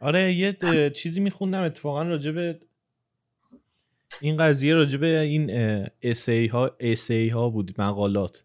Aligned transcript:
آره 0.00 0.32
یه 0.32 0.56
چیزی 0.94 1.20
میخوندم 1.20 1.62
اتفاقا 1.62 2.02
راجع 2.02 2.30
به 2.30 2.60
این 4.20 4.36
قضیه 4.36 4.74
راجع 4.74 4.98
به 4.98 5.18
این 5.20 5.50
اسی 6.02 6.46
ها 6.46 6.76
اسی 6.80 7.28
ها 7.28 7.50
بود 7.50 7.80
مقالات. 7.80 8.44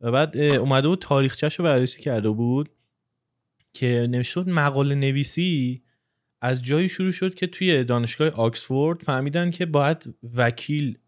و 0.00 0.12
بعد 0.12 0.36
اومده 0.36 0.88
بود 0.88 0.98
تاریخچهش 0.98 1.54
رو 1.54 1.64
بررسی 1.64 2.02
کرده 2.02 2.28
بود 2.28 2.68
که 3.72 4.06
نوشته 4.10 4.40
بود 4.40 4.52
مقاله 4.52 4.94
نویسی 4.94 5.82
از 6.40 6.62
جایی 6.62 6.88
شروع 6.88 7.10
شد 7.10 7.34
که 7.34 7.46
توی 7.46 7.84
دانشگاه 7.84 8.28
آکسفورد 8.28 9.02
فهمیدن 9.02 9.50
که 9.50 9.66
باید 9.66 10.14
وکیل 10.34 10.98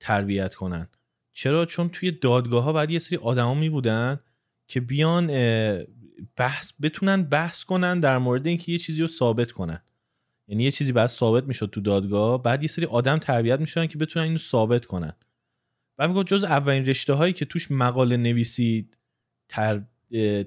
تربیت 0.00 0.54
کنن. 0.54 0.88
چرا؟ 1.32 1.66
چون 1.66 1.88
توی 1.88 2.10
دادگاه 2.10 2.64
ها 2.64 2.72
باید 2.72 2.90
یه 2.90 2.98
سری 2.98 3.16
آدما 3.16 3.54
می 3.54 3.68
بودن 3.68 4.20
که 4.68 4.80
بیان 4.80 5.30
بحث 6.36 6.72
بتونن 6.82 7.22
بحث 7.22 7.64
کنن 7.64 8.00
در 8.00 8.18
مورد 8.18 8.46
اینکه 8.46 8.72
یه 8.72 8.78
چیزی 8.78 9.00
رو 9.00 9.08
ثابت 9.08 9.52
کنن. 9.52 9.82
یعنی 10.48 10.64
یه 10.64 10.70
چیزی 10.70 10.92
بعد 10.92 11.06
ثابت 11.06 11.44
می‌شد 11.44 11.70
تو 11.70 11.80
دادگاه 11.80 12.42
بعد 12.42 12.62
یه 12.62 12.68
سری 12.68 12.86
آدم 12.86 13.18
تربیت 13.18 13.60
می‌شدن 13.60 13.86
که 13.86 13.98
بتونن 13.98 14.24
اینو 14.24 14.38
ثابت 14.38 14.86
کنن. 14.86 15.12
و 15.98 16.08
میگه 16.08 16.24
جز 16.24 16.44
اولین 16.44 16.86
رشته 16.86 17.12
هایی 17.12 17.32
که 17.32 17.44
توش 17.44 17.70
مقاله 17.70 18.16
نویسی 18.16 18.88
تر, 19.48 19.82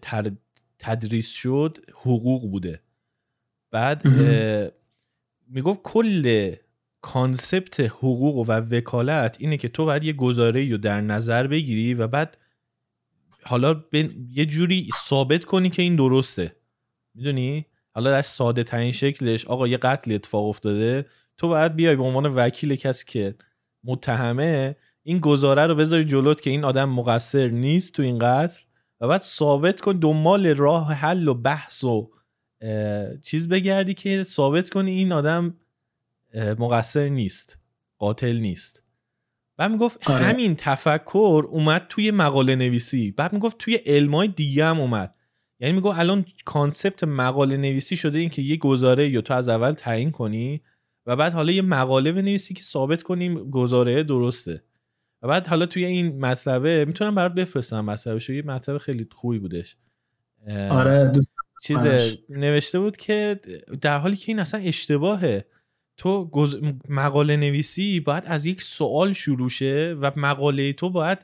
تر 0.01 0.31
تدریس 0.79 1.29
شد 1.29 1.77
حقوق 1.93 2.51
بوده. 2.51 2.81
بعد 3.71 4.07
می‌گفت 5.47 5.79
کل 5.83 6.55
concept 7.01 7.79
حقوق 7.79 8.35
و 8.35 8.51
وکالت 8.51 9.37
اینه 9.39 9.57
که 9.57 9.67
تو 9.67 9.85
باید 9.85 10.03
یه 10.03 10.13
گزاره 10.13 10.69
رو 10.69 10.77
در 10.77 11.01
نظر 11.01 11.47
بگیری 11.47 11.93
و 11.93 12.07
بعد 12.07 12.37
حالا 13.43 13.83
یه 14.29 14.45
جوری 14.45 14.89
ثابت 15.07 15.45
کنی 15.45 15.69
که 15.69 15.81
این 15.81 15.95
درسته. 15.95 16.55
می‌دونی؟ 17.15 17.65
حالا 17.91 18.11
در 18.11 18.21
ساده 18.21 18.63
ترین 18.63 18.91
شکلش 18.91 19.45
آقا 19.45 19.67
یه 19.67 19.77
قتل 19.77 20.11
اتفاق 20.11 20.45
افتاده 20.45 21.05
تو 21.37 21.47
باید 21.47 21.75
بیای 21.75 21.95
به 21.95 22.03
عنوان 22.03 22.25
وکیل 22.25 22.75
کسی 22.75 23.05
که 23.07 23.35
متهمه 23.83 24.75
این 25.03 25.19
گزاره 25.19 25.65
رو 25.65 25.75
بذاری 25.75 26.05
جلوت 26.05 26.41
که 26.41 26.49
این 26.49 26.63
آدم 26.63 26.89
مقصر 26.89 27.47
نیست 27.47 27.93
تو 27.93 28.03
این 28.03 28.19
قتل 28.19 28.61
و 29.01 29.07
بعد 29.07 29.21
ثابت 29.21 29.81
کن 29.81 29.99
دنبال 29.99 30.47
راه 30.47 30.93
حل 30.93 31.27
و 31.27 31.33
بحث 31.33 31.83
و 31.83 32.11
چیز 33.21 33.49
بگردی 33.49 33.93
که 33.93 34.23
ثابت 34.23 34.69
کنی 34.69 34.91
این 34.91 35.11
آدم 35.11 35.57
مقصر 36.35 37.09
نیست 37.09 37.57
قاتل 37.97 38.37
نیست. 38.37 38.83
بعد 39.59 39.71
می‌گفت 39.71 40.09
آره. 40.09 40.25
همین 40.25 40.55
تفکر 40.55 41.43
اومد 41.49 41.85
توی 41.89 42.11
مقاله 42.11 42.55
نویسی. 42.55 43.11
بعد 43.11 43.33
می‌گفت 43.33 43.57
توی 43.57 43.75
علمای 43.75 44.27
دیگه 44.27 44.65
هم 44.65 44.79
اومد. 44.79 45.15
یعنی 45.59 45.73
می‌گفت 45.73 45.99
الان 45.99 46.25
کانسپت 46.45 47.03
مقاله 47.03 47.57
نویسی 47.57 47.95
شده 47.95 48.19
این 48.19 48.29
که 48.29 48.41
یه 48.41 48.57
گزاره 48.57 49.09
یا 49.09 49.21
تو 49.21 49.33
از 49.33 49.49
اول 49.49 49.71
تعیین 49.71 50.11
کنی 50.11 50.61
و 51.05 51.15
بعد 51.15 51.33
حالا 51.33 51.51
یه 51.51 51.61
مقاله 51.61 52.11
بنویسی 52.11 52.53
که 52.53 52.63
ثابت 52.63 53.03
کنیم 53.03 53.49
گزاره 53.49 54.03
درسته. 54.03 54.63
و 55.21 55.27
بعد 55.27 55.47
حالا 55.47 55.65
توی 55.65 55.85
این 55.85 56.25
مطلبه 56.25 56.85
می‌تونم 56.85 57.15
برات 57.15 57.33
بفرستم 57.33 57.85
مطلبش 57.85 58.29
یه 58.29 58.41
مطلب 58.41 58.77
خیلی 58.77 59.07
خوبی 59.11 59.39
بودش. 59.39 59.77
آره 60.69 61.11
چیز 61.63 61.79
نوشته 62.29 62.79
بود 62.79 62.97
که 62.97 63.39
در 63.81 63.97
حالی 63.97 64.15
که 64.15 64.31
این 64.31 64.39
اصلا 64.39 64.59
اشتباهه. 64.59 65.45
تو 65.99 66.29
مقاله 66.89 67.37
نویسی 67.37 67.99
باید 67.99 68.23
از 68.25 68.45
یک 68.45 68.61
سوال 68.61 69.13
شروع 69.13 69.49
شه 69.49 69.97
و 70.01 70.11
مقاله 70.15 70.73
تو 70.73 70.89
باید 70.89 71.19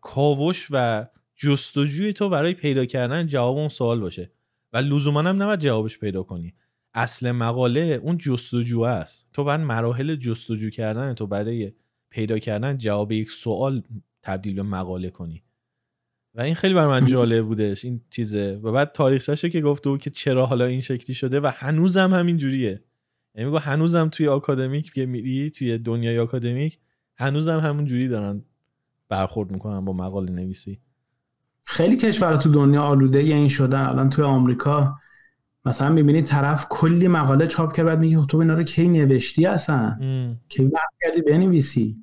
کاوش 0.00 0.68
و 0.70 1.06
جستجوی 1.36 2.12
تو 2.12 2.28
برای 2.28 2.54
پیدا 2.54 2.84
کردن 2.84 3.26
جواب 3.26 3.56
اون 3.56 3.68
سوال 3.68 4.00
باشه. 4.00 4.30
و 4.72 4.76
لزوما 4.76 5.20
هم 5.20 5.42
نباید 5.42 5.60
جوابش 5.60 5.98
پیدا 5.98 6.22
کنی. 6.22 6.54
اصل 6.94 7.32
مقاله 7.32 7.80
اون 8.02 8.18
جستجو 8.18 8.80
است. 8.80 9.26
تو 9.32 9.44
باید 9.44 9.60
مراحل 9.60 10.16
جستجو 10.16 10.70
کردن 10.70 11.14
تو 11.14 11.26
برای 11.26 11.72
پیدا 12.10 12.38
کردن 12.38 12.76
جواب 12.76 13.12
یک 13.12 13.30
سوال 13.30 13.82
تبدیل 14.22 14.54
به 14.54 14.62
مقاله 14.62 15.10
کنی. 15.10 15.42
و 16.34 16.40
این 16.40 16.54
خیلی 16.54 16.74
بر 16.74 16.86
من 16.86 17.06
جالب 17.06 17.44
بودش 17.44 17.84
این 17.84 18.00
چیزه. 18.10 18.60
و 18.62 18.72
بعد 18.72 18.92
تاریخچه‌شو 18.92 19.48
که 19.48 19.60
گفته 19.60 19.90
بود 19.90 20.00
که 20.00 20.10
چرا 20.10 20.46
حالا 20.46 20.64
این 20.64 20.80
شکلی 20.80 21.14
شده 21.14 21.40
و 21.40 21.50
هنوزم 21.54 22.14
همین 22.14 22.36
جوریه 22.36 22.84
یعنی 23.34 23.50
میگه 23.50 23.60
هنوزم 23.60 24.08
توی 24.08 24.28
آکادمیک 24.28 24.92
که 24.92 25.06
میری 25.06 25.50
توی 25.50 25.78
دنیای 25.78 26.18
آکادمیک 26.18 26.78
هنوزم 27.16 27.58
همون 27.58 27.84
جوری 27.84 28.08
دارن 28.08 28.42
برخورد 29.08 29.50
می‌کنن 29.50 29.84
با 29.84 29.92
مقاله 29.92 30.32
نویسی. 30.32 30.80
خیلی 31.64 31.96
کشور 31.96 32.36
تو 32.36 32.50
دنیا 32.50 32.82
آلوده 32.82 33.18
این 33.18 33.48
شدن 33.48 33.80
الان 33.80 34.10
توی 34.10 34.24
آمریکا 34.24 34.94
مثلا 35.64 35.88
می‌بینی 35.88 36.22
طرف 36.22 36.66
کلی 36.68 37.08
مقاله 37.08 37.46
چاپ 37.46 37.72
کرد 37.72 37.86
بعد 37.86 37.98
میگه 37.98 38.26
تو 38.26 38.38
اینا 38.38 38.54
رو 38.54 38.62
کی 38.62 38.88
نوشتی 38.88 39.46
اصلا؟ 39.46 39.98
کی 40.48 40.70
کردی 41.04 41.22
بنویسی؟ 41.22 42.02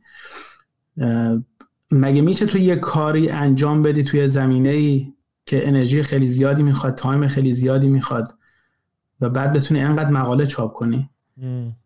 مگه 1.92 2.22
میشه 2.22 2.46
تو 2.46 2.58
یه 2.58 2.76
کاری 2.76 3.30
انجام 3.30 3.84
بدی 3.84 4.04
توی 4.04 4.28
زمینه 4.28 4.70
ای 4.70 5.14
که 5.46 5.68
انرژی 5.68 6.04
خیلی 6.04 6.28
زیادی 6.28 6.64
می‌خواد 6.64 6.96
time 6.96 7.28
خیلی 7.28 7.54
زیادی 7.54 7.88
می‌خواد 7.88 8.28
و 9.22 9.30
بعد 9.30 9.54
بتونی 9.54 9.80
انقدر 9.80 10.10
مقاله 10.10 10.46
چاپ 10.46 10.74
کنی؟ 10.74 11.10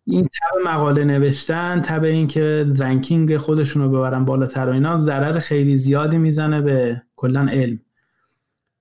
این 0.06 0.24
تب 0.24 0.70
مقاله 0.70 1.04
نوشتن 1.04 1.82
تب 1.82 2.04
این 2.04 2.28
که 2.28 2.66
رنکینگ 2.78 3.38
خودشون 3.38 3.82
رو 3.82 3.90
ببرن 3.90 4.26
بالاتر 4.26 4.70
و 4.70 4.74
اینا 4.74 5.02
ضرر 5.02 5.40
خیلی 5.40 5.78
زیادی 5.78 6.18
می‌زنه 6.18 6.62
به 6.62 7.02
کلا 7.16 7.48
علم. 7.52 7.80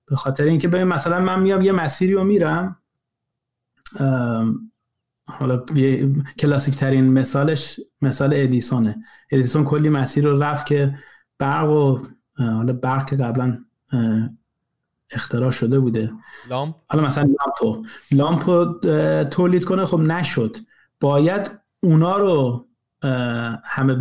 به 0.05 0.15
خاطر 0.15 0.43
اینکه 0.43 0.67
ببین 0.67 0.83
مثلا 0.83 1.21
من 1.21 1.41
میام 1.41 1.61
یه 1.61 1.71
مسیری 1.71 2.13
رو 2.13 2.23
میرم 2.23 2.77
حالا 5.27 5.65
کلاسیک 6.39 6.75
ترین 6.75 7.13
مثالش 7.13 7.79
مثال 8.01 8.33
ادیسونه. 8.33 8.95
ادیسون 9.31 9.63
کلی 9.63 9.89
مسیر 9.89 10.23
رو 10.27 10.43
رفت 10.43 10.65
که 10.65 10.95
برق 11.39 11.69
و 11.69 11.99
حالا 12.37 12.73
برق 12.73 13.09
که 13.09 13.15
قبلا 13.15 13.57
اختراع 15.13 15.51
شده 15.51 15.79
بوده. 15.79 16.11
لامپ؟ 16.49 16.75
حالا 16.87 17.03
مثلا 17.03 17.23
لامپو 17.23 17.85
لامپ 18.11 18.79
تولید 19.29 19.65
کنه 19.65 19.85
خب 19.85 19.99
نشد. 19.99 20.57
باید 20.99 21.51
اونا 21.79 22.17
رو 22.17 22.67
همه 23.63 23.93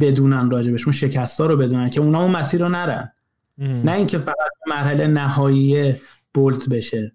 بدونن 0.00 0.50
راجبش. 0.50 0.84
اون 0.84 0.92
شکستا 0.92 1.46
رو 1.46 1.56
بدونن 1.56 1.90
که 1.90 2.00
اونا 2.00 2.22
اون 2.22 2.30
مسیر 2.30 2.60
رو 2.60 2.68
نرن. 2.68 3.12
نه 3.58 3.92
اینکه 3.92 4.18
فقط 4.18 4.50
مرحله 4.66 5.06
نهایی 5.06 5.94
بولت 6.34 6.68
بشه. 6.68 7.12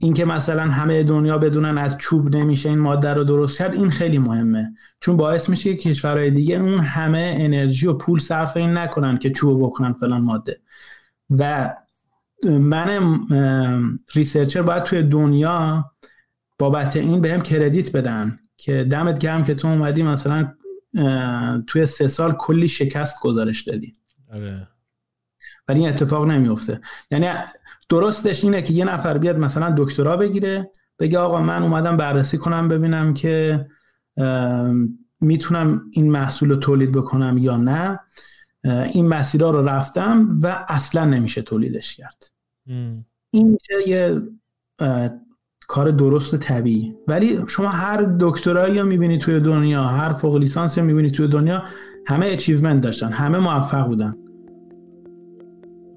اینکه 0.00 0.24
مثلا 0.24 0.62
همه 0.62 1.02
دنیا 1.02 1.38
بدونن 1.38 1.78
از 1.78 1.98
چوب 1.98 2.36
نمیشه 2.36 2.68
این 2.68 2.78
ماده 2.78 3.14
رو 3.14 3.24
درست 3.24 3.58
کرد 3.58 3.74
این 3.74 3.90
خیلی 3.90 4.18
مهمه. 4.18 4.74
چون 5.00 5.16
باعث 5.16 5.48
میشه 5.48 5.74
که 5.74 5.90
کشورهای 5.90 6.30
دیگه 6.30 6.56
اون 6.56 6.78
همه 6.78 7.36
انرژی 7.38 7.86
و 7.86 7.92
پول 7.92 8.18
صرف 8.20 8.56
این 8.56 8.76
نکنن 8.76 9.18
که 9.18 9.30
چوب 9.30 9.62
بکنن 9.62 9.92
فلان 9.92 10.20
ماده. 10.20 10.60
و 11.30 11.74
من 12.44 13.20
ریسرچر 14.14 14.62
باید 14.62 14.82
توی 14.82 15.02
دنیا 15.02 15.90
بابت 16.58 16.96
این 16.96 17.20
بهم 17.20 17.40
کردیت 17.40 17.96
بدن 17.96 18.38
که 18.56 18.86
دمت 18.90 19.18
گرم 19.18 19.44
که 19.44 19.54
تو 19.54 19.68
اومدی 19.68 20.02
مثلا 20.02 20.54
توی 21.66 21.86
سه 21.86 22.08
سال 22.08 22.32
کلی 22.32 22.68
شکست 22.68 23.20
گزارش 23.20 23.62
دادی. 23.62 23.92
آره. 24.32 24.68
ولی 25.68 25.80
این 25.80 25.88
اتفاق 25.88 26.26
نمیفته 26.26 26.80
یعنی 27.10 27.30
درستش 27.88 28.44
اینه 28.44 28.62
که 28.62 28.72
یه 28.74 28.84
نفر 28.84 29.18
بیاد 29.18 29.38
مثلا 29.38 29.74
دکترا 29.78 30.16
بگیره 30.16 30.70
بگه 30.98 31.18
آقا 31.18 31.40
من 31.40 31.62
اومدم 31.62 31.96
بررسی 31.96 32.38
کنم 32.38 32.68
ببینم 32.68 33.14
که 33.14 33.66
می‌تونم 35.20 35.82
این 35.92 36.10
محصول 36.10 36.50
رو 36.50 36.56
تولید 36.56 36.92
بکنم 36.92 37.38
یا 37.38 37.56
نه. 37.56 38.00
این 38.64 39.06
مسیرها 39.08 39.50
رو 39.50 39.68
رفتم 39.68 40.28
و 40.42 40.64
اصلا 40.68 41.04
نمیشه 41.04 41.42
تولیدش 41.42 41.96
کرد. 41.96 42.28
این 43.30 43.48
میشه 43.50 43.88
یه 43.88 44.22
کار 45.60 45.90
درست 45.90 46.34
و 46.34 46.36
طبیعی. 46.36 46.94
ولی 47.08 47.40
شما 47.48 47.68
هر 47.68 48.16
دکترایی 48.20 48.78
رو 48.78 48.86
می‌بینی 48.86 49.18
توی 49.18 49.40
دنیا 49.40 49.84
هر 49.84 50.12
فوق 50.12 50.36
لیسانس 50.36 50.78
رو 50.78 50.84
می‌بینی 50.84 51.10
توی 51.10 51.28
دنیا 51.28 51.62
همه 52.06 52.26
اچیومنت 52.26 52.82
داشتن 52.82 53.12
همه 53.12 53.38
موفق 53.38 53.86
بودن. 53.86 54.16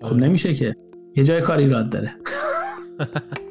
خب 0.01 0.13
آره. 0.13 0.23
نمیشه 0.23 0.53
که. 0.53 0.75
یه 1.15 1.23
جای 1.23 1.41
کاری 1.41 1.63
ایراد 1.63 1.89
داره. 1.89 2.15